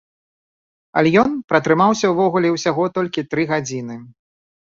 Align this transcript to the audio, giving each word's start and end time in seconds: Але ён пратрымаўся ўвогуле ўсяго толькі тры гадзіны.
Але 1.01 1.09
ён 1.23 1.29
пратрымаўся 1.51 2.09
ўвогуле 2.13 2.49
ўсяго 2.55 2.83
толькі 2.97 3.27
тры 3.35 3.43
гадзіны. 3.51 3.95